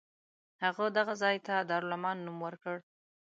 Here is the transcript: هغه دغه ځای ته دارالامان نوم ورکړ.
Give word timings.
هغه 0.63 0.85
دغه 0.97 1.13
ځای 1.21 1.37
ته 1.47 1.53
دارالامان 1.69 2.17
نوم 2.25 2.37
ورکړ. 2.45 2.77